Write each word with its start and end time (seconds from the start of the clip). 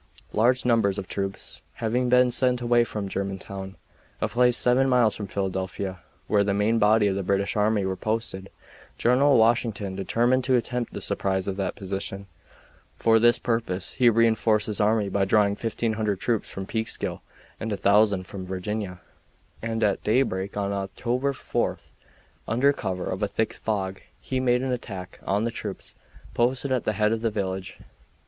Large 0.33 0.65
numbers 0.65 0.97
of 0.97 1.07
troops 1.07 1.61
having 1.73 2.09
been 2.09 2.31
sent 2.31 2.59
away 2.59 2.83
from 2.83 3.07
Germantown, 3.07 3.75
a 4.19 4.27
place 4.27 4.57
seven 4.57 4.89
miles 4.89 5.15
from 5.15 5.27
Philadelphia, 5.27 5.99
where 6.25 6.43
the 6.43 6.55
main 6.55 6.79
body 6.79 7.05
of 7.05 7.15
the 7.15 7.21
British 7.21 7.55
army 7.55 7.85
were 7.85 7.95
posted, 7.95 8.49
General 8.97 9.37
Washington 9.37 9.95
determined 9.95 10.43
to 10.45 10.55
attempt 10.55 10.93
the 10.95 11.01
surprise 11.01 11.47
of 11.47 11.55
that 11.57 11.75
position. 11.75 12.25
For 12.97 13.19
this 13.19 13.37
purpose 13.37 13.93
he 13.93 14.09
re 14.09 14.25
enforced 14.25 14.65
his 14.65 14.81
army 14.81 15.07
by 15.07 15.23
drawing 15.25 15.51
1500 15.51 16.19
troops 16.19 16.49
from 16.49 16.65
Peekskill 16.65 17.21
and 17.59 17.69
1000 17.69 18.23
from 18.25 18.43
Virginia, 18.43 19.01
and 19.61 19.83
at 19.83 20.03
daybreak 20.03 20.57
on 20.57 20.71
October 20.71 21.31
4, 21.31 21.77
under 22.47 22.73
cover 22.73 23.05
of 23.05 23.21
a 23.21 23.27
thick 23.27 23.53
fog, 23.53 24.01
he 24.19 24.39
made 24.39 24.63
an 24.63 24.71
attack 24.71 25.19
on 25.27 25.43
the 25.43 25.51
troops 25.51 25.93
posted 26.33 26.71
at 26.71 26.85
the 26.85 26.93
head 26.93 27.11
of 27.11 27.21
the 27.21 27.29
village. 27.29 27.77